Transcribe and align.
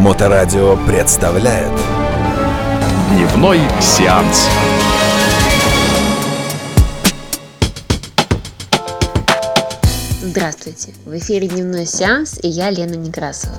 Моторадио 0.00 0.78
представляет 0.86 1.70
Дневной 3.10 3.60
сеанс. 3.82 4.48
Здравствуйте! 10.22 10.94
В 11.04 11.14
эфире 11.18 11.48
дневной 11.48 11.84
сеанс 11.84 12.38
и 12.42 12.48
я 12.48 12.70
Лена 12.70 12.94
Некрасова. 12.94 13.52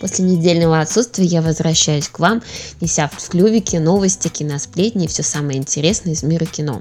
После 0.00 0.24
недельного 0.24 0.80
отсутствия 0.80 1.26
я 1.26 1.42
возвращаюсь 1.42 2.08
к 2.08 2.18
вам, 2.18 2.42
неся 2.80 3.10
в 3.12 3.28
клювике 3.28 3.80
новости, 3.80 4.28
киносплетни 4.28 5.04
и 5.04 5.08
все 5.08 5.22
самое 5.22 5.58
интересное 5.58 6.14
из 6.14 6.22
мира 6.22 6.46
кино. 6.46 6.80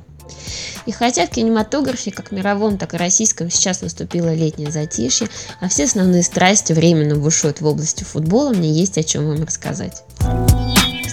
И 0.85 0.91
хотя 0.91 1.25
в 1.25 1.29
кинематографе, 1.31 2.11
как 2.11 2.31
мировом, 2.31 2.77
так 2.77 2.93
и 2.93 2.97
российском, 2.97 3.49
сейчас 3.49 3.81
наступило 3.81 4.33
летнее 4.33 4.71
затишье, 4.71 5.27
а 5.59 5.69
все 5.69 5.85
основные 5.85 6.23
страсти 6.23 6.73
временно 6.73 7.15
бушуют 7.15 7.61
в 7.61 7.65
области 7.65 8.03
футбола, 8.03 8.53
мне 8.53 8.71
есть 8.71 8.97
о 8.97 9.03
чем 9.03 9.27
вам 9.27 9.43
рассказать. 9.43 10.03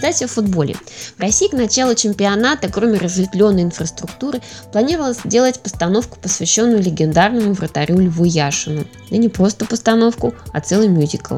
Кстати, 0.02 0.24
о 0.24 0.26
футболе. 0.26 0.74
В 1.16 1.20
России 1.20 1.46
к 1.46 1.52
началу 1.52 1.94
чемпионата, 1.94 2.68
кроме 2.68 2.98
разветвленной 2.98 3.62
инфраструктуры, 3.62 4.40
планировалось 4.72 5.18
сделать 5.24 5.60
постановку, 5.60 6.18
посвященную 6.20 6.82
легендарному 6.82 7.52
вратарю 7.52 8.00
Льву 8.00 8.24
Яшину. 8.24 8.84
И 9.10 9.18
не 9.18 9.28
просто 9.28 9.64
постановку, 9.64 10.34
а 10.52 10.60
целый 10.60 10.88
мюзикл. 10.88 11.36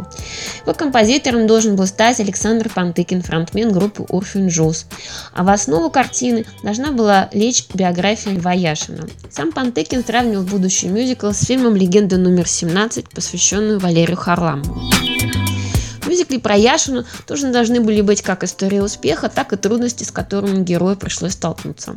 Его 0.62 0.72
композитором 0.72 1.46
должен 1.46 1.76
был 1.76 1.86
стать 1.86 2.20
Александр 2.20 2.70
Пантыкин, 2.74 3.20
фронтмен 3.20 3.70
группы 3.70 4.06
Урфин 4.08 4.48
Джуз. 4.48 4.86
А 5.34 5.44
в 5.44 5.50
основу 5.50 5.90
картины 5.90 6.46
должна 6.62 6.90
была 6.90 7.28
лечь 7.34 7.66
биография 7.74 8.32
Льва 8.32 8.54
Яшина. 8.54 9.06
Сам 9.30 9.52
Пантыкин 9.52 10.02
сравнивал 10.02 10.44
будущий 10.44 10.88
мюзикл 10.88 11.32
с 11.32 11.44
фильмом 11.44 11.76
«Легенда 11.76 12.16
номер 12.16 12.44
17», 12.44 13.08
посвященную 13.14 13.78
Валерию 13.78 14.16
Харламову 14.16 14.80
мюзикле 16.14 16.38
про 16.38 16.56
Яшину 16.56 17.04
тоже 17.26 17.50
должны 17.50 17.80
были 17.80 18.00
быть 18.00 18.22
как 18.22 18.44
история 18.44 18.82
успеха, 18.82 19.28
так 19.28 19.52
и 19.52 19.56
трудности, 19.56 20.04
с 20.04 20.12
которыми 20.12 20.62
герою 20.62 20.96
пришлось 20.96 21.32
столкнуться. 21.32 21.96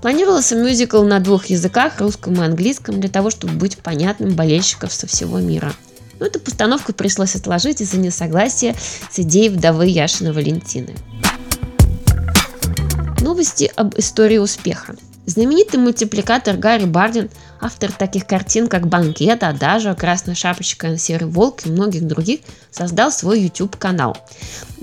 Планировался 0.00 0.54
мюзикл 0.54 1.02
на 1.02 1.18
двух 1.18 1.46
языках, 1.46 2.00
русском 2.00 2.34
и 2.34 2.44
английском, 2.44 3.00
для 3.00 3.10
того, 3.10 3.30
чтобы 3.30 3.54
быть 3.54 3.78
понятным 3.78 4.34
болельщикам 4.34 4.90
со 4.90 5.06
всего 5.06 5.40
мира. 5.40 5.72
Но 6.20 6.26
эту 6.26 6.40
постановку 6.40 6.92
пришлось 6.92 7.34
отложить 7.34 7.80
из-за 7.80 7.98
несогласия 7.98 8.74
с 9.10 9.18
идеей 9.18 9.50
вдовы 9.50 9.86
Яшина 9.86 10.32
Валентины. 10.32 10.94
Новости 13.20 13.70
об 13.74 13.98
истории 13.98 14.38
успеха. 14.38 14.94
Знаменитый 15.28 15.78
мультипликатор 15.78 16.56
Гарри 16.56 16.86
Бардин, 16.86 17.28
автор 17.60 17.92
таких 17.92 18.26
картин, 18.26 18.66
как 18.66 18.86
«Банкет», 18.88 19.42
«Адажа», 19.42 19.94
«Красная 19.94 20.34
шапочка», 20.34 20.96
«Серый 20.96 21.28
волк» 21.28 21.66
и 21.66 21.68
многих 21.68 22.06
других, 22.06 22.40
создал 22.70 23.12
свой 23.12 23.42
YouTube-канал. 23.42 24.16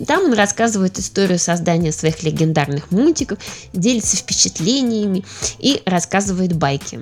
Там 0.05 0.25
он 0.25 0.33
рассказывает 0.33 0.99
историю 0.99 1.39
создания 1.39 1.91
своих 1.91 2.21
легендарных 2.21 2.91
мультиков, 2.91 3.39
делится 3.73 4.17
впечатлениями 4.17 5.25
и 5.57 5.81
рассказывает 5.88 6.53
байки. 6.53 6.99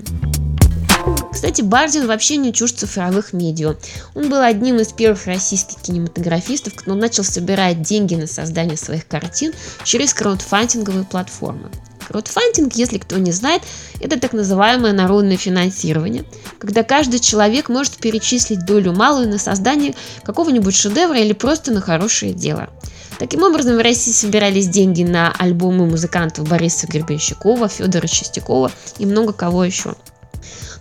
Кстати, 1.33 1.61
Бардин 1.61 2.07
вообще 2.07 2.37
не 2.37 2.53
чужд 2.53 2.79
цифровых 2.79 3.33
медиа. 3.33 3.75
Он 4.15 4.29
был 4.29 4.39
одним 4.39 4.79
из 4.79 4.93
первых 4.93 5.25
российских 5.25 5.81
кинематографистов, 5.81 6.75
кто 6.75 6.95
начал 6.95 7.25
собирать 7.25 7.81
деньги 7.81 8.15
на 8.15 8.27
создание 8.27 8.77
своих 8.77 9.05
картин 9.05 9.51
через 9.83 10.13
краудфандинговые 10.13 11.03
платформы. 11.03 11.69
Краудфандинг, 12.13 12.73
если 12.75 12.99
кто 12.99 13.17
не 13.17 13.31
знает, 13.31 13.63
это 13.99 14.19
так 14.19 14.33
называемое 14.33 14.93
народное 14.93 15.35
финансирование, 15.35 16.25
когда 16.59 16.83
каждый 16.83 17.19
человек 17.19 17.69
может 17.69 17.97
перечислить 17.97 18.67
долю 18.67 18.93
малую 18.93 19.27
на 19.27 19.39
создание 19.39 19.95
какого-нибудь 20.23 20.75
шедевра 20.75 21.17
или 21.17 21.33
просто 21.33 21.71
на 21.71 21.81
хорошее 21.81 22.33
дело. 22.33 22.69
Таким 23.17 23.41
образом, 23.41 23.77
в 23.77 23.81
России 23.81 24.11
собирались 24.11 24.67
деньги 24.67 25.01
на 25.01 25.31
альбомы 25.31 25.87
музыкантов 25.87 26.47
Бориса 26.47 26.85
Гребенщикова, 26.85 27.67
Федора 27.67 28.05
Чистякова 28.05 28.71
и 28.99 29.07
много 29.07 29.33
кого 29.33 29.63
еще. 29.63 29.95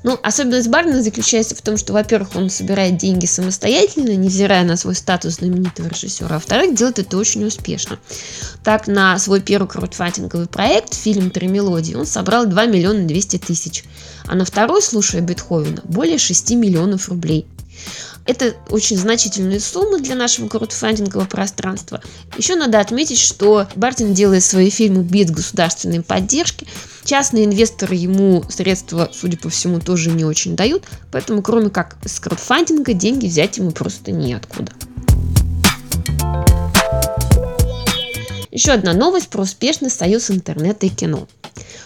Ну, 0.03 0.19
особенность 0.23 0.69
Барна 0.69 1.03
заключается 1.03 1.55
в 1.55 1.63
том, 1.63 1.77
что, 1.77 1.93
во-первых, 1.93 2.35
он 2.35 2.51
собирает 2.51 2.97
деньги 2.97 3.27
самостоятельно, 3.27 4.17
невзирая 4.17 4.65
на 4.65 4.77
свой 4.77 4.95
статус 4.95 5.35
знаменитого 5.35 5.89
режиссера, 5.89 6.29
а 6.29 6.35
во-вторых, 6.35 6.75
делает 6.75 6.99
это 6.99 7.17
очень 7.17 7.45
успешно. 7.45 7.99
Так, 8.65 8.89
на 8.89 9.19
свой 9.19 9.41
первый 9.41 9.69
краудфандинговый 9.69 10.47
проект, 10.47 10.95
фильм 10.95 11.31
«Три 11.31 11.47
мелодии», 11.47 11.95
он 11.95 12.07
собрал 12.07 12.47
2 12.47 12.67
миллиона 12.67 13.07
200 13.07 13.39
тысяч, 13.39 13.85
а 14.27 14.35
на 14.35 14.45
второй, 14.45 14.83
слушая 14.83 15.21
Бетховена, 15.21 15.83
более 15.85 16.19
6 16.19 16.51
миллионов 16.53 17.09
рублей. 17.09 17.47
Это 18.25 18.55
очень 18.71 18.97
значительные 18.97 19.59
суммы 19.59 20.01
для 20.01 20.15
нашего 20.15 20.49
краудфандингового 20.49 21.27
пространства. 21.27 22.01
Еще 22.39 22.55
надо 22.55 22.79
отметить, 22.79 23.19
что 23.19 23.67
Бартин 23.75 24.15
делает 24.15 24.45
свои 24.45 24.71
фильмы 24.71 25.03
без 25.03 25.31
государственной 25.31 26.03
поддержки. 26.03 26.67
Частные 27.05 27.47
инвесторы 27.47 27.97
ему 27.97 28.45
средства, 28.49 29.11
судя 29.13 29.37
по 29.39 29.51
всему, 29.51 29.81
тоже 29.81 30.11
не 30.11 30.25
очень 30.25 30.55
дают, 30.55 30.85
поэтому 31.11 31.43
кроме 31.43 31.71
как 31.71 31.97
с 32.05 32.21
краудфандинга 32.21 32.93
деньги 32.93 33.27
взять 33.27 33.59
ему 33.59 33.73
просто 33.73 34.13
неоткуда. 34.13 34.73
Еще 38.53 38.73
одна 38.73 38.93
новость 38.93 39.31
про 39.31 39.43
успешный 39.43 39.91
союз 39.91 40.31
интернета 40.31 40.87
и 40.87 40.91
кино. 40.91 41.27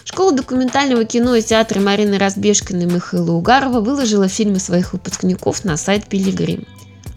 Школа 0.04 0.32
документального 0.32 1.04
кино 1.04 1.34
и 1.34 1.42
театра 1.42 1.80
Марины 1.80 2.18
Разбежкиной 2.18 2.84
и 2.84 2.86
Михаила 2.86 3.32
Угарова 3.32 3.80
выложила 3.80 4.28
фильмы 4.28 4.58
своих 4.58 4.92
выпускников 4.92 5.64
на 5.64 5.76
сайт 5.76 6.06
Пилигрим. 6.06 6.66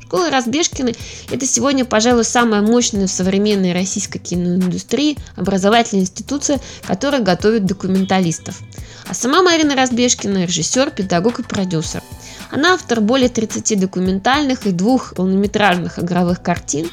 Школа 0.09 0.31
Разбежкины– 0.31 0.95
это 1.31 1.45
сегодня, 1.45 1.85
пожалуй, 1.85 2.23
самая 2.23 2.63
мощная 2.63 3.05
в 3.05 3.11
современной 3.11 3.73
российской 3.73 4.17
киноиндустрии 4.17 5.19
образовательная 5.35 6.01
институция, 6.01 6.59
которая 6.87 7.21
готовит 7.21 7.65
документалистов. 7.65 8.59
А 9.07 9.13
сама 9.13 9.43
Марина 9.43 9.75
Разбежкина– 9.75 10.45
режиссер, 10.45 10.89
педагог 10.89 11.39
и 11.39 11.43
продюсер. 11.43 12.01
Она 12.49 12.73
автор 12.73 13.01
более 13.01 13.29
30 13.29 13.79
документальных 13.79 14.65
и 14.65 14.71
двух 14.71 15.13
полнометражных 15.13 15.99
игровых 15.99 16.41
картин, 16.41 16.89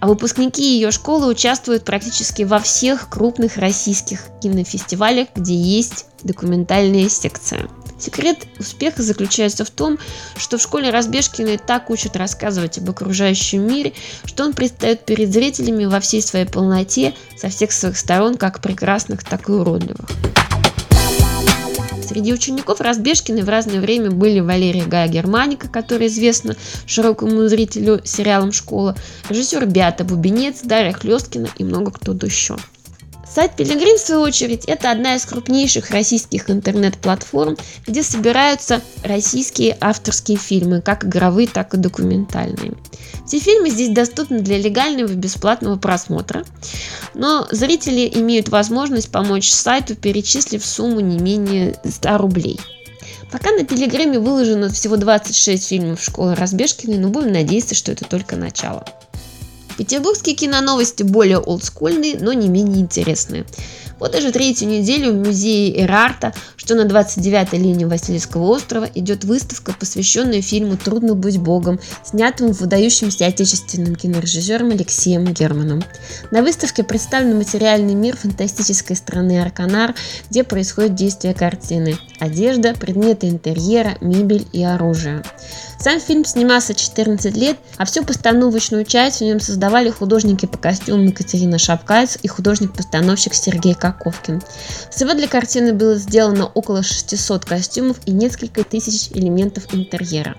а 0.00 0.06
выпускники 0.06 0.74
ее 0.74 0.90
школы 0.90 1.26
участвуют 1.28 1.84
практически 1.84 2.42
во 2.42 2.58
всех 2.58 3.08
крупных 3.08 3.58
российских 3.58 4.22
кинофестивалях, 4.42 5.28
где 5.34 5.54
есть 5.54 6.06
документальная 6.22 7.08
секция. 7.08 7.68
Секрет 7.98 8.38
успеха 8.58 9.02
заключается 9.02 9.66
в 9.66 9.70
том, 9.70 9.98
что 10.36 10.56
в 10.56 10.62
школе 10.62 10.90
Разбежкина 10.90 11.58
так 11.58 11.90
учат 11.90 12.16
рассказывать 12.16 12.78
об 12.78 12.88
окружающем 12.88 13.66
мире, 13.66 13.92
что 14.24 14.44
он 14.44 14.54
предстает 14.54 15.04
перед 15.04 15.30
зрителями 15.30 15.84
во 15.84 16.00
всей 16.00 16.22
своей 16.22 16.46
полноте, 16.46 17.14
со 17.36 17.50
всех 17.50 17.72
своих 17.72 17.98
сторон, 17.98 18.36
как 18.36 18.62
прекрасных, 18.62 19.22
так 19.22 19.50
и 19.50 19.52
уродливых. 19.52 20.08
Среди 22.10 22.32
учеников 22.32 22.80
Разбежкиной 22.80 23.42
в 23.42 23.48
разное 23.48 23.80
время 23.80 24.10
были 24.10 24.40
Валерия 24.40 24.84
Гая 24.84 25.06
Германика, 25.06 25.68
которая 25.68 26.08
известна 26.08 26.56
широкому 26.84 27.46
зрителю 27.46 28.00
сериалом 28.02 28.50
«Школа», 28.50 28.96
режиссер 29.28 29.64
Биата 29.66 30.02
Бубенец, 30.02 30.62
Дарья 30.64 30.92
Хлесткина 30.92 31.46
и 31.56 31.62
много 31.62 31.92
кто 31.92 32.10
еще. 32.26 32.56
Сайт 33.32 33.54
Пилигрим, 33.54 33.96
в 33.96 34.00
свою 34.00 34.22
очередь, 34.22 34.64
это 34.64 34.90
одна 34.90 35.14
из 35.14 35.24
крупнейших 35.24 35.90
российских 35.90 36.50
интернет-платформ, 36.50 37.56
где 37.86 38.02
собираются 38.02 38.80
российские 39.04 39.78
авторские 39.80 40.36
фильмы, 40.36 40.80
как 40.80 41.04
игровые, 41.04 41.46
так 41.46 41.72
и 41.72 41.76
документальные. 41.76 42.72
Все 43.24 43.38
фильмы 43.38 43.70
здесь 43.70 43.90
доступны 43.90 44.40
для 44.40 44.58
легального 44.58 45.12
и 45.12 45.14
бесплатного 45.14 45.76
просмотра, 45.76 46.44
но 47.14 47.46
зрители 47.52 48.10
имеют 48.14 48.48
возможность 48.48 49.12
помочь 49.12 49.48
сайту, 49.48 49.94
перечислив 49.94 50.66
сумму 50.66 50.98
не 50.98 51.18
менее 51.18 51.78
100 51.84 52.18
рублей. 52.18 52.58
Пока 53.30 53.52
на 53.52 53.64
Пилигриме 53.64 54.18
выложено 54.18 54.70
всего 54.70 54.96
26 54.96 55.68
фильмов 55.68 56.02
школы 56.02 56.34
Разбежкиной, 56.34 56.98
но 56.98 57.10
будем 57.10 57.32
надеяться, 57.32 57.76
что 57.76 57.92
это 57.92 58.04
только 58.04 58.34
начало. 58.34 58.84
Петербургские 59.80 60.36
киноновости 60.36 61.02
более 61.02 61.38
олдскульные, 61.38 62.18
но 62.20 62.34
не 62.34 62.50
менее 62.50 62.82
интересные. 62.82 63.46
Вот 64.00 64.16
уже 64.16 64.32
третью 64.32 64.68
неделю 64.68 65.12
в 65.12 65.16
музее 65.16 65.84
Эрарта, 65.84 66.32
что 66.56 66.74
на 66.74 66.86
29-й 66.86 67.58
линии 67.58 67.84
Васильевского 67.84 68.46
острова, 68.46 68.88
идет 68.94 69.24
выставка, 69.24 69.74
посвященная 69.78 70.40
фильму 70.40 70.76
«Трудно 70.76 71.14
быть 71.14 71.38
богом», 71.38 71.78
снятому 72.02 72.52
выдающимся 72.52 73.26
отечественным 73.26 73.94
кинорежиссером 73.94 74.70
Алексеем 74.70 75.26
Германом. 75.26 75.84
На 76.30 76.42
выставке 76.42 76.82
представлен 76.82 77.36
материальный 77.36 77.94
мир 77.94 78.16
фантастической 78.16 78.96
страны 78.96 79.40
Арканар, 79.40 79.94
где 80.30 80.44
происходит 80.44 80.94
действие 80.94 81.34
картины. 81.34 81.98
Одежда, 82.18 82.72
предметы 82.74 83.28
интерьера, 83.28 83.98
мебель 84.00 84.46
и 84.52 84.64
оружие. 84.64 85.22
Сам 85.78 85.98
фильм 85.98 86.26
снимался 86.26 86.74
14 86.74 87.34
лет, 87.36 87.56
а 87.78 87.86
всю 87.86 88.04
постановочную 88.04 88.84
часть 88.84 89.20
в 89.20 89.24
нем 89.24 89.40
создавали 89.40 89.88
художники 89.90 90.44
по 90.44 90.58
костюмам 90.58 91.06
Екатерина 91.06 91.58
Шапкайц 91.58 92.18
и 92.22 92.28
художник-постановщик 92.28 93.32
Сергей 93.32 93.74
Коковкин. 93.92 94.42
Всего 94.90 95.14
для 95.14 95.28
картины 95.28 95.72
было 95.72 95.96
сделано 95.96 96.46
около 96.46 96.82
600 96.82 97.44
костюмов 97.44 97.96
и 98.06 98.12
несколько 98.12 98.64
тысяч 98.64 99.10
элементов 99.12 99.74
интерьера. 99.74 100.36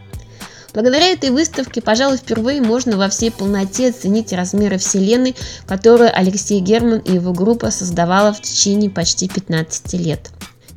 Благодаря 0.73 1.07
этой 1.07 1.31
выставке, 1.31 1.81
пожалуй, 1.81 2.17
впервые 2.17 2.61
можно 2.61 2.95
во 2.95 3.09
всей 3.09 3.29
полноте 3.29 3.89
оценить 3.89 4.31
размеры 4.31 4.77
Вселенной, 4.77 5.35
которую 5.67 6.17
Алексей 6.17 6.61
Герман 6.61 6.99
и 6.99 7.13
его 7.13 7.33
группа 7.33 7.71
создавала 7.71 8.31
в 8.31 8.41
течение 8.41 8.89
почти 8.89 9.27
15 9.27 9.93
лет. 9.93 10.29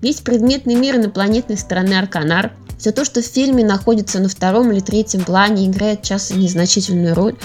Весь 0.03 0.21
предметный 0.21 0.75
мир 0.75 0.97
инопланетной 0.97 1.57
стороны 1.57 1.95
Арканар, 1.95 2.53
все 2.77 2.91
то, 2.91 3.05
что 3.05 3.23
в 3.23 3.25
фильме 3.25 3.65
находится 3.65 4.19
на 4.19 4.29
втором 4.29 4.73
или 4.73 4.81
третьем 4.81 5.25
плане, 5.25 5.67
играет 5.67 6.03
часто 6.03 6.35
незначительную 6.35 7.15
роль, 7.15 7.37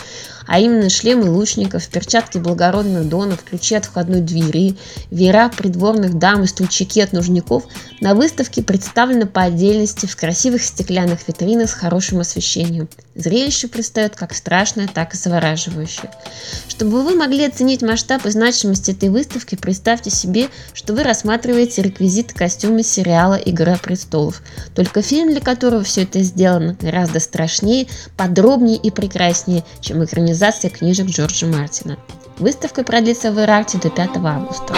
а 0.49 0.57
именно 0.59 0.89
шлемы 0.89 1.29
лучников, 1.29 1.87
перчатки 1.89 2.39
благородных 2.39 3.07
донов, 3.07 3.43
ключи 3.43 3.75
от 3.75 3.85
входной 3.85 4.21
двери, 4.21 4.75
веера 5.11 5.47
придворных 5.55 6.17
дам 6.17 6.41
и 6.41 6.47
стульчики 6.47 6.99
от 7.01 7.13
нужников 7.13 7.65
на 8.01 8.15
выставке 8.15 8.63
представлены 8.63 9.27
по 9.27 9.43
отдельности 9.43 10.07
в 10.07 10.15
красивых 10.15 10.63
стеклянных 10.63 11.27
витринах 11.27 11.69
с 11.69 11.73
хорошим 11.73 12.21
освещением. 12.21 12.89
Зрелище 13.13 13.67
предстает 13.67 14.15
как 14.15 14.33
страшное, 14.33 14.87
так 14.87 15.13
и 15.13 15.17
завораживающее. 15.17 16.09
Чтобы 16.67 17.03
вы 17.03 17.15
могли 17.15 17.45
оценить 17.45 17.83
масштаб 17.83 18.25
и 18.25 18.31
значимость 18.31 18.89
этой 18.89 19.09
выставки, 19.09 19.55
представьте 19.55 20.09
себе, 20.09 20.47
что 20.73 20.93
вы 20.93 21.03
рассматриваете 21.03 21.83
реквизиты 21.83 22.33
костюма 22.33 22.81
сериала 22.81 23.35
«Игра 23.35 23.77
престолов». 23.77 24.41
Только 24.73 25.03
фильм, 25.03 25.29
для 25.29 25.41
которого 25.41 25.83
все 25.83 26.03
это 26.03 26.23
сделано, 26.23 26.75
гораздо 26.81 27.19
страшнее, 27.19 27.87
подробнее 28.17 28.77
и 28.77 28.89
прекраснее, 28.89 29.63
чем 29.81 30.03
экранизация 30.03 30.38
экранизация 30.39 30.69
книжек 30.69 31.07
Джорджа 31.07 31.47
Мартина. 31.47 31.97
Выставка 32.37 32.83
продлится 32.83 33.33
в 33.33 33.39
Иракте 33.41 33.77
до 33.77 33.89
5 33.89 34.09
августа. 34.23 34.73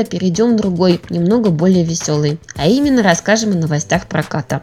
Мира 0.00 0.04
перейдем 0.04 0.54
в 0.54 0.56
другой, 0.56 1.00
немного 1.10 1.50
более 1.50 1.84
веселый, 1.84 2.38
а 2.56 2.66
именно 2.66 3.02
расскажем 3.02 3.52
о 3.52 3.54
новостях 3.54 4.06
проката. 4.06 4.62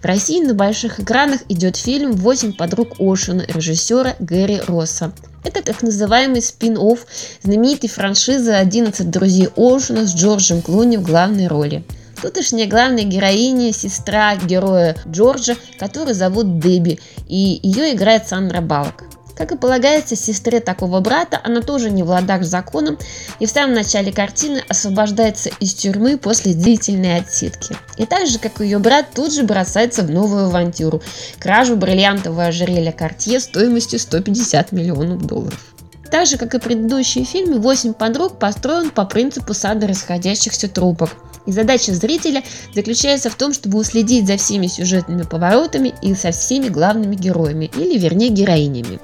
В 0.00 0.04
России 0.04 0.44
на 0.44 0.54
больших 0.54 1.00
экранах 1.00 1.40
идет 1.48 1.76
фильм 1.76 2.12
«Восемь 2.12 2.52
подруг 2.52 3.00
Оушена» 3.00 3.44
режиссера 3.48 4.14
Гэри 4.18 4.60
Росса. 4.66 5.12
Это 5.44 5.62
так 5.62 5.82
называемый 5.82 6.40
спин-офф 6.40 7.00
знаменитой 7.42 7.88
франшизы 7.88 8.52
«11 8.52 9.04
друзей 9.04 9.48
Оушена» 9.56 10.06
с 10.06 10.14
Джорджем 10.14 10.62
Клуни 10.62 10.96
в 10.96 11.02
главной 11.02 11.48
роли. 11.48 11.84
Тутошняя 12.22 12.66
главная 12.66 13.04
героиня– 13.04 13.72
сестра 13.74 14.36
героя 14.36 14.96
Джорджа, 15.06 15.56
которую 15.78 16.14
зовут 16.14 16.58
Дебби, 16.58 16.98
и 17.28 17.60
ее 17.62 17.94
играет 17.94 18.26
Сандра 18.28 18.60
Балк. 18.60 19.04
Как 19.36 19.50
и 19.50 19.56
полагается 19.56 20.14
сестре 20.14 20.60
такого 20.60 21.00
брата, 21.00 21.40
она 21.42 21.60
тоже 21.60 21.90
не 21.90 22.02
в 22.02 22.08
ладах 22.08 22.44
с 22.44 22.48
законом 22.48 22.98
и 23.40 23.46
в 23.46 23.50
самом 23.50 23.74
начале 23.74 24.12
картины 24.12 24.62
освобождается 24.68 25.50
из 25.60 25.74
тюрьмы 25.74 26.18
после 26.18 26.54
длительной 26.54 27.18
отсидки. 27.18 27.76
И 27.96 28.06
так 28.06 28.26
же, 28.26 28.38
как 28.38 28.60
и 28.60 28.64
ее 28.64 28.78
брат, 28.78 29.06
тут 29.14 29.32
же 29.34 29.42
бросается 29.42 30.02
в 30.02 30.10
новую 30.10 30.46
авантюру– 30.46 31.02
кражу 31.38 31.76
бриллиантового 31.76 32.46
ожерелья 32.46 32.92
Кортье 32.92 33.40
стоимостью 33.40 33.98
150 33.98 34.72
миллионов 34.72 35.26
долларов. 35.26 35.74
Так 36.10 36.26
же, 36.26 36.36
как 36.36 36.54
и 36.54 36.60
предыдущие 36.60 37.24
фильмы, 37.24 37.58
«Восемь 37.58 37.92
подруг» 37.92 38.38
построен 38.38 38.90
по 38.90 39.04
принципу 39.04 39.52
сада 39.52 39.88
расходящихся 39.88 40.68
трупов. 40.68 41.16
И 41.46 41.52
задача 41.52 41.92
зрителя 41.94 42.42
заключается 42.74 43.30
в 43.30 43.34
том, 43.34 43.52
чтобы 43.52 43.78
уследить 43.78 44.26
за 44.26 44.36
всеми 44.36 44.66
сюжетными 44.66 45.22
поворотами 45.22 45.94
и 46.00 46.14
со 46.14 46.30
всеми 46.30 46.68
главными 46.68 47.16
героями, 47.16 47.70
или 47.76 47.98
вернее 47.98 48.30
героинями. 48.30 48.98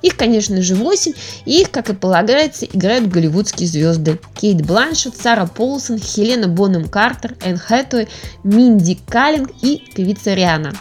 Их, 0.00 0.16
конечно 0.16 0.60
же, 0.62 0.74
8, 0.74 1.12
и 1.44 1.60
их, 1.60 1.70
как 1.70 1.88
и 1.88 1.94
полагается, 1.94 2.66
играют 2.66 3.08
голливудские 3.08 3.68
звезды. 3.68 4.18
Кейт 4.34 4.66
Бланшет, 4.66 5.16
Сара 5.16 5.46
Полсон, 5.46 5.98
Хелена 5.98 6.48
Бонем 6.48 6.88
Картер, 6.88 7.36
Энн 7.44 7.56
Хэтэуэй, 7.56 8.08
Минди 8.42 8.98
Каллинг 9.06 9.50
и 9.62 9.84
певица 9.94 10.34
Риана. 10.34 10.72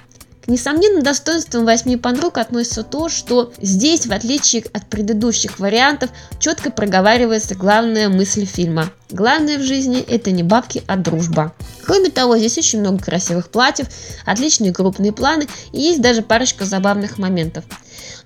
К 0.43 0.47
несомненным 0.47 1.03
достоинствам 1.03 1.65
восьми 1.65 1.97
подруг 1.97 2.39
относится 2.39 2.81
то, 2.83 3.09
что 3.09 3.53
здесь, 3.61 4.07
в 4.07 4.11
отличие 4.11 4.63
от 4.73 4.87
предыдущих 4.87 5.59
вариантов, 5.59 6.09
четко 6.39 6.71
проговаривается 6.71 7.53
главная 7.53 8.09
мысль 8.09 8.45
фильма. 8.45 8.91
Главное 9.11 9.57
в 9.57 9.63
жизни– 9.63 9.99
это 10.07 10.31
не 10.31 10.41
бабки, 10.41 10.83
а 10.87 10.95
дружба. 10.95 11.53
Кроме 11.85 12.09
того, 12.09 12.37
здесь 12.37 12.57
очень 12.57 12.79
много 12.79 13.03
красивых 13.03 13.49
платьев, 13.49 13.87
отличные 14.25 14.73
крупные 14.73 15.11
планы 15.11 15.47
и 15.73 15.81
есть 15.81 16.01
даже 16.01 16.21
парочка 16.21 16.63
забавных 16.63 17.17
моментов. 17.17 17.65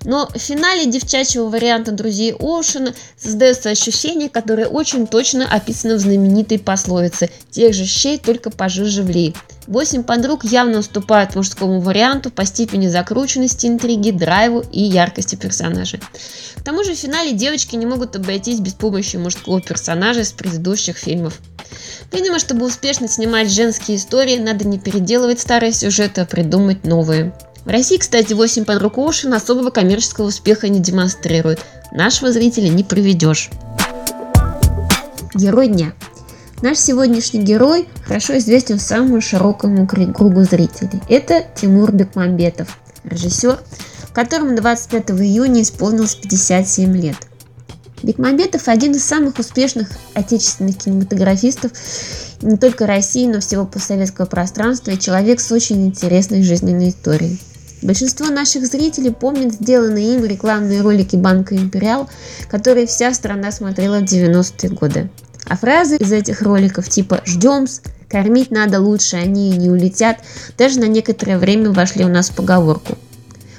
Но 0.04 0.28
в 0.32 0.38
финале 0.38 0.86
девчачьего 0.86 1.48
варианта 1.48 1.90
«Друзей 1.90 2.32
Оушена» 2.32 2.94
создается 3.16 3.70
ощущение, 3.70 4.28
которое 4.28 4.68
очень 4.68 5.08
точно 5.08 5.46
описано 5.46 5.96
в 5.96 5.98
знаменитой 5.98 6.60
пословице 6.60 7.30
«Тех 7.50 7.74
же 7.74 7.84
щей, 7.86 8.18
только 8.18 8.50
пожиже 8.50 9.02
влей». 9.02 9.34
Восемь 9.66 10.04
подруг 10.04 10.44
явно 10.44 10.78
уступают 10.78 11.34
мужскому 11.34 11.80
варианту 11.80 12.30
по 12.30 12.44
степени 12.44 12.86
закрученности 12.86 13.66
интриги, 13.66 14.12
драйву 14.12 14.64
и 14.70 14.80
яркости 14.80 15.34
персонажей. 15.34 16.00
К 16.54 16.62
тому 16.62 16.84
же 16.84 16.94
в 16.94 16.98
финале 16.98 17.32
девочки 17.32 17.74
не 17.74 17.84
могут 17.84 18.14
обойтись 18.14 18.60
без 18.60 18.74
помощи 18.74 19.16
мужского 19.16 19.60
персонажа 19.60 20.20
из 20.20 20.32
предыдущих 20.32 20.75
фильмов. 20.76 21.40
Видимо, 22.12 22.38
чтобы 22.38 22.66
успешно 22.66 23.08
снимать 23.08 23.50
женские 23.50 23.96
истории, 23.96 24.38
надо 24.38 24.66
не 24.66 24.78
переделывать 24.78 25.40
старые 25.40 25.72
сюжеты, 25.72 26.20
а 26.20 26.26
придумать 26.26 26.84
новые. 26.84 27.32
В 27.64 27.68
России, 27.68 27.96
кстати, 27.96 28.32
8 28.32 28.64
подруг 28.64 28.96
Оушен 28.96 29.34
особого 29.34 29.70
коммерческого 29.70 30.26
успеха 30.26 30.68
не 30.68 30.78
демонстрирует. 30.78 31.60
Нашего 31.90 32.30
зрителя 32.30 32.68
не 32.68 32.84
проведешь. 32.84 33.50
Герой 35.34 35.68
дня. 35.68 35.92
Наш 36.62 36.78
сегодняшний 36.78 37.42
герой 37.42 37.88
хорошо 38.06 38.38
известен 38.38 38.78
самому 38.78 39.20
широкому 39.20 39.86
кругу 39.86 40.44
зрителей. 40.44 41.02
Это 41.08 41.44
Тимур 41.54 41.92
Бекмамбетов, 41.92 42.78
режиссер, 43.04 43.58
которому 44.14 44.56
25 44.56 45.10
июня 45.10 45.62
исполнилось 45.62 46.14
57 46.14 46.96
лет. 46.96 47.16
Бекмамбетов 48.06 48.68
один 48.68 48.92
из 48.92 49.04
самых 49.04 49.40
успешных 49.40 49.88
отечественных 50.14 50.78
кинематографистов 50.78 51.72
не 52.40 52.56
только 52.56 52.86
России, 52.86 53.26
но 53.26 53.40
всего 53.40 53.66
постсоветского 53.66 54.26
пространства 54.26 54.92
и 54.92 54.98
человек 54.98 55.40
с 55.40 55.50
очень 55.50 55.84
интересной 55.88 56.44
жизненной 56.44 56.90
историей. 56.90 57.40
Большинство 57.82 58.26
наших 58.26 58.64
зрителей 58.66 59.10
помнят 59.10 59.54
сделанные 59.54 60.14
им 60.14 60.24
рекламные 60.24 60.82
ролики 60.82 61.16
Банка 61.16 61.56
Империал, 61.56 62.08
которые 62.48 62.86
вся 62.86 63.12
страна 63.12 63.50
смотрела 63.50 63.98
в 63.98 64.04
90-е 64.04 64.70
годы. 64.70 65.10
А 65.48 65.56
фразы 65.56 65.96
из 65.96 66.12
этих 66.12 66.42
роликов 66.42 66.88
типа 66.88 67.22
«ждем», 67.24 67.66
«кормить 68.08 68.52
надо 68.52 68.80
лучше, 68.80 69.16
они 69.16 69.50
не 69.50 69.68
улетят» 69.68 70.18
даже 70.56 70.78
на 70.78 70.86
некоторое 70.86 71.38
время 71.38 71.72
вошли 71.72 72.04
у 72.04 72.08
нас 72.08 72.30
в 72.30 72.36
поговорку. 72.36 72.96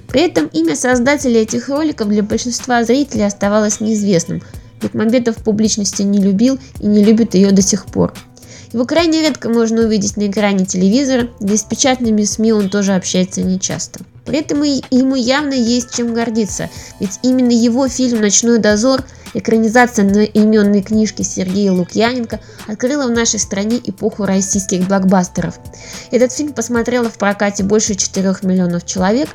При 0.08 0.22
этом 0.22 0.48
имя 0.48 0.76
создателя 0.76 1.42
этих 1.42 1.70
роликов 1.70 2.08
для 2.08 2.24
большинства 2.24 2.84
зрителей 2.84 3.26
оставалось 3.26 3.80
неизвестным, 3.80 4.42
ведь 4.82 4.94
Мамбетов 4.94 5.38
публичности 5.38 6.02
не 6.02 6.20
любил 6.20 6.60
и 6.80 6.88
не 6.88 7.04
любит 7.04 7.36
ее 7.36 7.52
до 7.52 7.62
сих 7.62 7.86
пор. 7.86 8.14
Его 8.74 8.86
крайне 8.86 9.22
редко 9.22 9.50
можно 9.50 9.84
увидеть 9.84 10.18
на 10.18 10.28
экране 10.28 10.66
телевизора, 10.66 11.30
да 11.40 11.54
и 11.54 11.58
с 11.58 11.64
печатными 11.64 12.24
СМИ 12.24 12.52
он 12.52 12.70
тоже 12.70 12.94
общается 12.94 13.42
нечасто. 13.42 14.02
При 14.26 14.40
этом 14.40 14.62
ему 14.64 15.16
явно 15.16 15.54
есть 15.54 15.96
чем 15.96 16.14
гордиться, 16.14 16.70
ведь 17.00 17.20
именно 17.24 17.52
его 17.52 17.88
фильм 17.88 18.20
«Ночной 18.20 18.60
дозор» 18.60 19.06
Экранизация 19.34 20.06
одноименной 20.06 20.82
книжки 20.82 21.22
Сергея 21.22 21.72
Лукьяненко 21.72 22.40
открыла 22.68 23.08
в 23.08 23.12
нашей 23.12 23.40
стране 23.40 23.80
эпоху 23.84 24.26
российских 24.26 24.88
блокбастеров. 24.88 25.60
Этот 26.12 26.32
фильм 26.32 26.54
посмотрело 26.54 27.10
в 27.10 27.18
прокате 27.18 27.64
больше 27.64 27.96
4 27.96 28.36
миллионов 28.44 28.86
человек. 28.86 29.30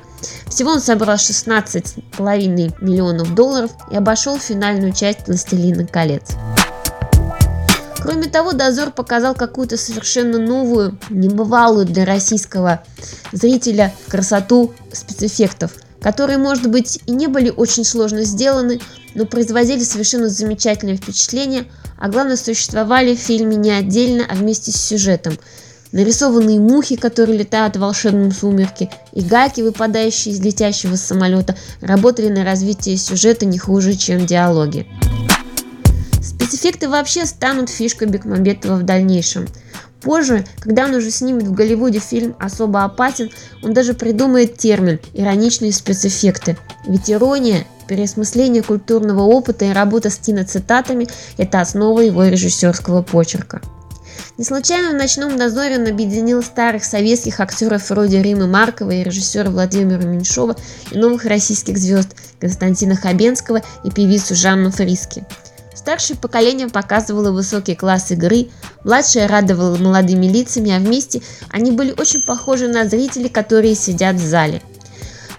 Всего 0.46 0.72
он 0.72 0.80
собрал 0.80 1.16
16,5 1.16 2.74
миллионов 2.80 3.34
долларов 3.34 3.70
и 3.90 3.96
обошел 3.96 4.38
финальную 4.38 4.92
часть 4.92 5.26
«Властелина 5.26 5.86
колец». 5.86 6.32
Кроме 8.00 8.24
того, 8.24 8.52
Дозор 8.52 8.90
показал 8.90 9.34
какую-то 9.34 9.76
совершенно 9.76 10.38
новую, 10.38 10.98
небывалую 11.08 11.86
для 11.86 12.04
российского 12.04 12.82
зрителя 13.30 13.94
красоту 14.08 14.74
спецэффектов– 14.92 15.72
которые, 16.02 16.38
может 16.38 16.68
быть, 16.68 17.00
и 17.06 17.12
не 17.12 17.28
были 17.28 17.50
очень 17.50 17.84
сложно 17.84 18.24
сделаны, 18.24 18.80
но 19.14 19.24
производили 19.24 19.82
совершенно 19.84 20.28
замечательное 20.28 20.96
впечатление, 20.96 21.64
а 21.98 22.08
главное, 22.08 22.36
существовали 22.36 23.14
в 23.14 23.20
фильме 23.20 23.56
не 23.56 23.70
отдельно, 23.70 24.26
а 24.28 24.34
вместе 24.34 24.72
с 24.72 24.76
сюжетом. 24.76 25.38
Нарисованные 25.92 26.58
мухи, 26.58 26.96
которые 26.96 27.38
летают 27.38 27.76
в 27.76 27.80
волшебном 27.80 28.32
сумерке, 28.32 28.90
и 29.12 29.20
гайки, 29.20 29.60
выпадающие 29.60 30.34
из 30.34 30.40
летящего 30.40 30.96
самолета, 30.96 31.54
работали 31.80 32.28
на 32.28 32.44
развитие 32.44 32.96
сюжета 32.96 33.44
не 33.44 33.58
хуже, 33.58 33.94
чем 33.94 34.26
диалоги. 34.26 34.86
Спецэффекты 36.22 36.88
вообще 36.88 37.26
станут 37.26 37.68
фишкой 37.68 38.08
Бекмамбетова 38.08 38.76
в 38.76 38.84
дальнейшем. 38.84 39.46
Позже, 40.02 40.44
когда 40.58 40.84
он 40.86 40.94
уже 40.94 41.10
снимет 41.10 41.44
в 41.44 41.52
Голливуде 41.52 42.00
фильм 42.00 42.34
«Особо 42.40 42.84
опасен», 42.84 43.30
он 43.62 43.72
даже 43.72 43.94
придумает 43.94 44.58
термин 44.58 44.98
«ироничные 45.14 45.72
спецэффекты». 45.72 46.56
Ведь 46.86 47.10
ирония, 47.10 47.64
переосмысление 47.86 48.62
культурного 48.62 49.22
опыта 49.22 49.64
и 49.64 49.72
работа 49.72 50.10
с 50.10 50.16
киноцитатами– 50.16 51.06
это 51.38 51.60
основа 51.60 52.00
его 52.00 52.24
режиссерского 52.24 53.02
почерка. 53.02 53.60
Не 54.38 54.44
случайно 54.44 54.90
в 54.90 54.94
«Ночном 54.94 55.36
дозоре» 55.36 55.78
он 55.78 55.86
объединил 55.86 56.42
старых 56.42 56.84
советских 56.84 57.38
актеров 57.38 57.88
вроде 57.90 58.22
Римы 58.22 58.46
Маркова 58.48 58.90
и 58.90 59.04
режиссера 59.04 59.50
Владимира 59.50 60.02
Меньшова 60.02 60.56
и 60.90 60.98
новых 60.98 61.26
российских 61.26 61.78
звезд 61.78 62.16
Константина 62.40 62.96
Хабенского 62.96 63.60
и 63.84 63.90
певицу 63.90 64.34
Жанну 64.34 64.70
Фриски. 64.70 65.24
Старшее 65.74 66.16
поколение 66.16 66.68
показывало 66.68 67.30
высокий 67.30 67.74
класс 67.74 68.10
игры, 68.10 68.48
младшее 68.84 69.26
радовало 69.26 69.76
молодыми 69.76 70.26
лицами, 70.26 70.70
а 70.70 70.78
вместе 70.78 71.22
они 71.50 71.70
были 71.70 71.92
очень 71.92 72.22
похожи 72.22 72.68
на 72.68 72.86
зрителей, 72.86 73.28
которые 73.28 73.74
сидят 73.74 74.16
в 74.16 74.26
зале. 74.26 74.62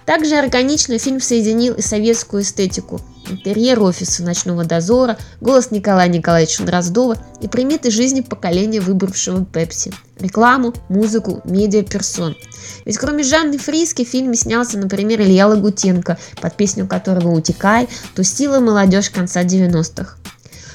Также 0.06 0.36
органично 0.36 0.98
фильм 0.98 1.20
соединил 1.20 1.74
и 1.74 1.80
советскую 1.80 2.42
эстетику, 2.42 3.00
интерьер 3.30 3.82
офиса 3.82 4.22
ночного 4.22 4.64
дозора, 4.64 5.16
голос 5.40 5.70
Николая 5.70 6.08
Николаевича 6.08 6.62
Дроздова 6.62 7.16
и 7.40 7.48
приметы 7.48 7.90
жизни 7.90 8.20
поколения 8.20 8.80
выбравшего 8.80 9.46
Пепси, 9.46 9.94
рекламу, 10.18 10.74
музыку, 10.90 11.40
медиаперсон. 11.44 12.36
Ведь 12.84 12.98
кроме 12.98 13.22
Жанны 13.22 13.56
Фриски 13.56 14.04
в 14.04 14.08
фильме 14.08 14.36
снялся, 14.36 14.78
например, 14.78 15.22
Илья 15.22 15.46
Лагутенко, 15.46 16.18
под 16.40 16.56
песню 16.56 16.86
которого 16.86 17.28
«Утекай» 17.28 17.88
тустила 18.14 18.60
молодежь 18.60 19.08
конца 19.08 19.42
90-х. 19.42 20.16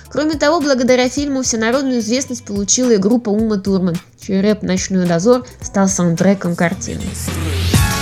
Кроме 0.10 0.36
того, 0.36 0.60
благодаря 0.60 1.08
фильму 1.08 1.44
всенародную 1.44 2.00
известность 2.00 2.44
получила 2.44 2.92
и 2.92 2.98
группа 2.98 3.30
Ума 3.30 3.58
Турман, 3.58 3.96
чей 4.20 4.42
рэп 4.42 4.64
«Ночной 4.64 5.06
дозор» 5.06 5.46
стал 5.62 5.88
саундтреком 5.88 6.56
картины. 6.56 7.04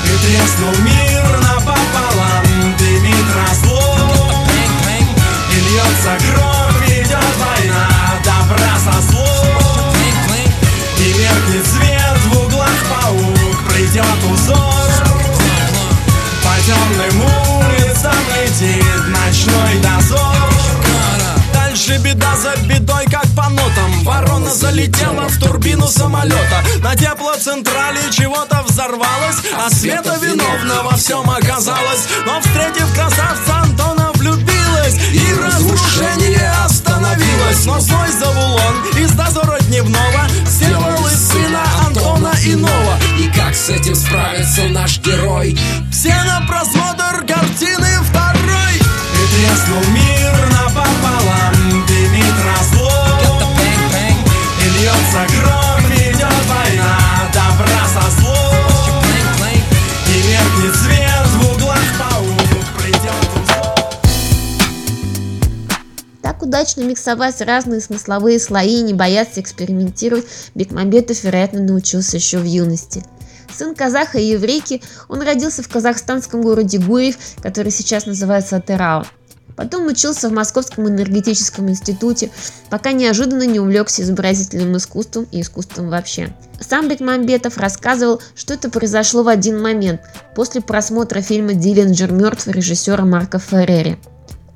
И 0.07 0.17
треснул 0.25 0.73
мир 0.83 1.23
напополам, 1.41 2.75
дымит 2.77 3.27
разлом 3.35 4.47
И 5.51 5.59
льется 5.59 6.17
кровь, 6.31 6.46
Ворона 24.87 24.97
залетела 24.97 25.27
в 25.27 25.39
турбину 25.39 25.87
самолета. 25.87 26.63
На 26.81 26.95
теплоцентрале 26.95 27.99
чего-то 28.11 28.63
взорвалось 28.67 29.37
А 29.57 29.69
Света 29.69 30.17
виновна 30.21 30.83
во 30.83 30.95
всем 30.95 31.29
оказалась 31.29 32.07
Но 32.25 32.39
встретив 32.39 32.93
красавца 32.93 33.57
Антона 33.63 34.11
влюбилась 34.15 34.95
И 35.13 35.33
разрушение 35.33 36.51
остановилось. 36.65 37.65
Но 37.65 37.79
злой 37.79 38.11
Завулон 38.11 38.83
из 38.97 39.11
дозора 39.11 39.59
дневного 39.61 40.27
Сделал 40.45 41.07
из 41.07 41.31
сына 41.31 41.63
Антона 41.85 42.33
иного. 42.45 42.97
И 43.19 43.29
как 43.35 43.55
с 43.55 43.69
этим 43.69 43.95
справится 43.95 44.63
наш 44.69 44.99
герой? 44.99 45.57
Все 45.91 46.13
на 46.23 46.45
просмотр 46.47 47.25
картины 47.27 47.87
второй. 48.03 48.75
И 48.75 49.35
треснул 49.35 49.93
мир 49.93 50.06
удачно 66.47 66.81
миксовать 66.83 67.41
разные 67.41 67.81
смысловые 67.81 68.39
слои 68.39 68.79
и 68.79 68.81
не 68.81 68.93
бояться 68.93 69.41
экспериментировать 69.41 70.25
Бекмамбетов, 70.55 71.23
вероятно, 71.23 71.61
научился 71.61 72.17
еще 72.17 72.39
в 72.39 72.45
юности. 72.45 73.03
Сын 73.53 73.75
казаха 73.75 74.17
и 74.17 74.25
еврейки, 74.25 74.81
он 75.09 75.21
родился 75.21 75.61
в 75.61 75.69
казахстанском 75.69 76.41
городе 76.41 76.79
Гурьев, 76.79 77.17
который 77.41 77.71
сейчас 77.71 78.05
называется 78.05 78.57
Атырау. 78.57 79.05
Потом 79.55 79.87
учился 79.87 80.29
в 80.29 80.33
Московском 80.33 80.87
энергетическом 80.87 81.67
институте, 81.69 82.29
пока 82.69 82.91
неожиданно 82.91 83.43
не 83.43 83.59
увлекся 83.59 84.03
изобразительным 84.03 84.77
искусством 84.77 85.27
и 85.31 85.41
искусством 85.41 85.89
вообще. 85.89 86.29
Сам 86.59 86.87
Бекмамбетов 86.87 87.57
рассказывал, 87.57 88.21
что 88.35 88.53
это 88.53 88.69
произошло 88.69 89.23
в 89.23 89.27
один 89.27 89.61
момент, 89.61 90.01
после 90.35 90.61
просмотра 90.61 91.21
фильма 91.21 91.53
«Диллинджер 91.53 92.11
мертв» 92.11 92.47
режиссера 92.47 93.03
Марка 93.03 93.39
Феррери. 93.39 93.97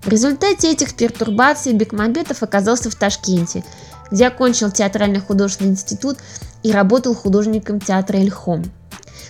В 0.04 0.08
результате 0.08 0.72
этих 0.72 0.96
пертурбаций 0.96 1.74
Бекмамбетов 1.74 2.42
оказался 2.42 2.90
в 2.90 2.96
Ташкенте, 2.96 3.64
где 4.10 4.28
окончил 4.28 4.72
театральный 4.72 5.20
художественный 5.20 5.72
институт 5.72 6.18
и 6.64 6.72
работал 6.72 7.14
художником 7.14 7.80
театра 7.80 8.18
Эльхом. 8.18 8.64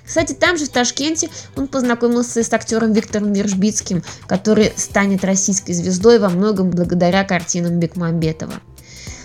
Кстати, 0.06 0.34
там 0.34 0.58
же, 0.58 0.66
в 0.66 0.70
Ташкенте, 0.70 1.30
он 1.56 1.68
познакомился 1.68 2.44
с 2.44 2.52
актером 2.54 2.94
Виктором 2.94 3.34
Вержбицким, 3.34 4.04
который 4.28 4.74
станет 4.76 5.24
российской 5.24 5.74
звездой 5.74 6.20
во 6.20 6.30
многом 6.30 6.70
благодаря 6.70 7.24
картинам 7.24 7.80
Бекмамбетова. 7.80 8.54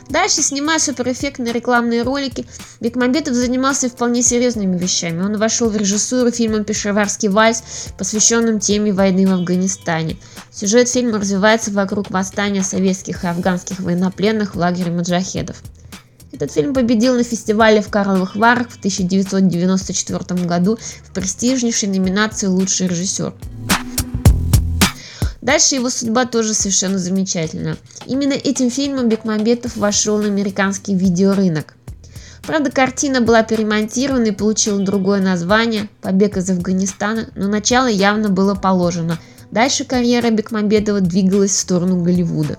Дальше, 0.09 0.43
снимая 0.43 0.79
суперэффектные 0.79 1.53
рекламные 1.53 2.03
ролики, 2.03 2.47
Бекмамбетов 2.81 3.35
занимался 3.35 3.89
вполне 3.89 4.23
серьезными 4.23 4.79
вещами. 4.79 5.23
Он 5.23 5.37
вошел 5.37 5.69
в 5.69 5.77
режиссуру 5.77 6.31
фильма 6.31 6.63
«Пешеварский 6.63 7.29
вальс», 7.29 7.63
посвященным 7.99 8.61
теме 8.61 8.93
войны 8.93 9.27
в 9.27 9.33
Афганистане. 9.33 10.17
Сюжет 10.53 10.89
фильма 10.89 11.19
развивается 11.19 11.73
вокруг 11.73 12.11
восстания 12.11 12.63
советских 12.63 13.25
и 13.25 13.27
афганских 13.27 13.81
военнопленных 13.81 14.55
в 14.55 14.59
лагере 14.59 14.93
маджахедов. 14.93 15.57
Этот 16.33 16.53
фильм 16.53 16.75
победил 16.75 17.15
на 17.15 17.25
фестивале 17.25 17.81
в 17.81 17.89
Карловых 17.89 18.37
Варах 18.37 18.69
в 18.71 18.79
1994 18.79 20.45
году 20.45 20.79
в 21.05 21.13
престижнейшей 21.13 21.89
номинации 21.89 22.47
«Лучший 22.47 22.89
режиссер». 22.89 23.33
Дальше 25.47 25.77
его 25.77 25.91
судьба 25.91 26.25
тоже 26.25 26.55
совершенно 26.55 26.99
замечательна. 26.99 27.77
Именно 28.05 28.33
этим 28.33 28.69
фильмом 28.69 29.09
Бекмамбетов 29.09 29.77
вошел 29.77 30.19
на 30.19 30.27
американский 30.27 30.97
видеорынок. 30.97 31.77
Правда, 32.45 32.73
картина 32.73 33.21
была 33.21 33.45
перемонтирована 33.45 34.25
и 34.25 34.31
получила 34.33 34.81
другое 34.83 35.21
название 35.21 35.89
«Побег 36.03 36.37
из 36.37 36.51
Афганистана», 36.51 37.29
но 37.37 37.47
начало 37.47 37.87
явно 37.87 38.29
было 38.29 38.57
положено. 38.57 39.21
Дальше 39.53 39.85
карьера 39.85 40.31
Бекмамбетова 40.31 41.01
двигалась 41.01 41.53
в 41.53 41.61
сторону 41.61 42.03
Голливуда. 42.03 42.59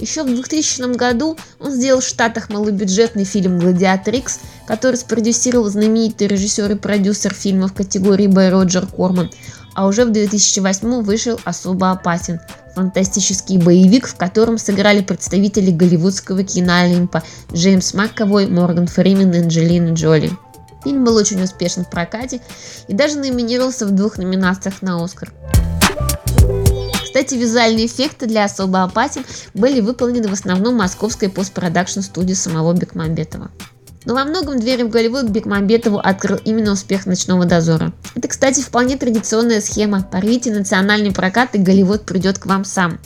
Еще 0.00 0.24
в 0.24 0.26
2000 0.26 0.96
году 0.96 1.36
он 1.60 1.70
сделал 1.70 2.00
в 2.00 2.04
Штатах 2.04 2.50
малобюджетный 2.50 3.24
фильм 3.24 3.60
«Гладиатор 3.60 4.14
Икс», 4.14 4.40
который 4.66 4.96
спродюсировал 4.96 5.68
знаменитый 5.68 6.26
режиссер 6.26 6.72
и 6.72 6.74
продюсер 6.74 7.32
фильма 7.32 7.68
в 7.68 7.74
категории 7.74 8.26
Б. 8.26 8.50
Роджер 8.50 8.86
Корман, 8.86 9.30
а 9.78 9.86
уже 9.86 10.04
в 10.04 10.10
2008 10.10 11.02
вышел 11.02 11.38
«Особо 11.44 11.92
опасен»– 11.92 12.40
фантастический 12.74 13.58
боевик, 13.58 14.08
в 14.08 14.16
котором 14.16 14.58
сыграли 14.58 15.02
представители 15.02 15.70
голливудского 15.70 16.42
киноолимпа 16.42 17.22
Джеймс 17.52 17.94
Макковой, 17.94 18.48
Морган 18.48 18.88
Фримен 18.88 19.32
и 19.32 19.38
Анджелина 19.38 19.92
Джоли. 19.92 20.32
Фильм 20.82 21.04
был 21.04 21.14
очень 21.14 21.40
успешен 21.40 21.84
в 21.84 21.90
прокате 21.90 22.40
и 22.88 22.92
даже 22.92 23.20
номинировался 23.20 23.86
в 23.86 23.92
двух 23.92 24.18
номинациях 24.18 24.82
на 24.82 25.00
Оскар. 25.00 25.30
Кстати, 27.04 27.36
визуальные 27.36 27.86
эффекты 27.86 28.26
для 28.26 28.46
особо 28.46 28.82
опасен 28.82 29.24
были 29.54 29.80
выполнены 29.80 30.26
в 30.26 30.32
основном 30.32 30.74
московской 30.74 31.28
постпродакшн 31.28 32.00
студии 32.00 32.34
самого 32.34 32.72
Бекмамбетова. 32.72 33.52
Но 34.08 34.14
во 34.14 34.24
многом 34.24 34.58
двери 34.58 34.84
в 34.84 34.88
Голливуд 34.88 35.24
Бекмамбетову 35.24 35.98
открыл 35.98 36.38
именно 36.42 36.72
успех 36.72 37.04
«Ночного 37.04 37.44
дозора». 37.44 37.92
Это, 38.14 38.26
кстати, 38.26 38.62
вполне 38.62 38.96
традиционная 38.96 39.60
схема. 39.60 40.02
Порвите 40.02 40.50
национальный 40.50 41.12
прокат 41.12 41.54
и 41.54 41.58
Голливуд 41.58 42.06
придет 42.06 42.38
к 42.38 42.46
вам 42.46 42.64
сам. 42.64 42.98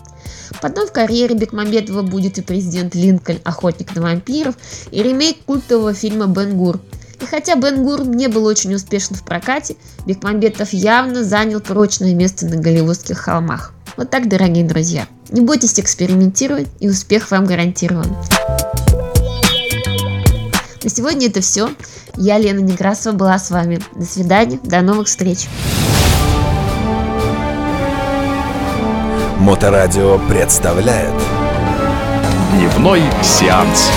Потом 0.60 0.86
в 0.86 0.92
карьере 0.92 1.34
Бекмамбетова 1.34 2.02
будет 2.02 2.38
и 2.38 2.42
президент 2.42 2.94
Линкольн, 2.94 3.40
охотник 3.42 3.96
на 3.96 4.02
вампиров, 4.02 4.54
и 4.92 5.02
ремейк 5.02 5.44
культового 5.44 5.92
фильма 5.92 6.28
Бен 6.28 6.56
Гур. 6.56 6.78
И 7.20 7.26
хотя 7.26 7.56
Бен 7.56 7.82
Гур 7.82 8.04
не 8.04 8.28
был 8.28 8.44
очень 8.44 8.72
успешен 8.72 9.16
в 9.16 9.24
прокате, 9.24 9.74
Бекмамбетов 10.06 10.72
явно 10.72 11.24
занял 11.24 11.58
прочное 11.58 12.14
место 12.14 12.46
на 12.46 12.54
голливудских 12.54 13.18
холмах. 13.18 13.72
Вот 13.96 14.10
так, 14.10 14.28
дорогие 14.28 14.64
друзья. 14.64 15.08
Не 15.30 15.40
бойтесь 15.40 15.80
экспериментировать, 15.80 16.68
и 16.78 16.88
успех 16.88 17.32
вам 17.32 17.44
гарантирован. 17.44 18.06
На 20.82 20.90
сегодня 20.90 21.28
это 21.28 21.40
все. 21.40 21.70
Я, 22.16 22.38
Лена 22.38 22.58
Некрасова, 22.58 23.14
была 23.14 23.38
с 23.38 23.50
вами. 23.50 23.80
До 23.94 24.04
свидания, 24.04 24.58
до 24.62 24.80
новых 24.82 25.06
встреч. 25.06 25.46
Моторадио 29.38 30.18
представляет 30.28 31.14
Дневной 32.52 33.02
сеанс. 33.22 33.90